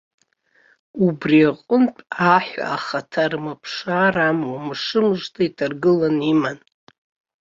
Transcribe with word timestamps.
Убри 1.05 1.39
аҟнытә 1.49 2.01
аҳәа 2.33 2.65
ахаҭа 2.75 3.23
рымԥшаар 3.31 4.15
амуа 4.27 4.57
мышмыжда 4.65 5.41
иҭаргыланы 5.47 6.23
иман. 6.33 6.57